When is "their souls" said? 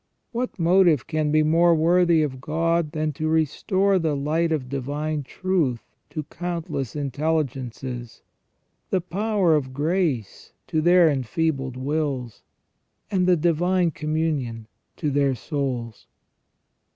15.11-16.07